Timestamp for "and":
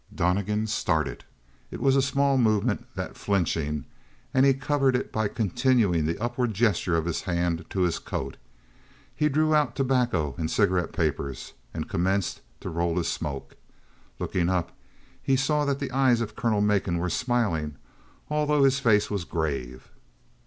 4.33-4.47, 10.39-10.49, 11.71-11.87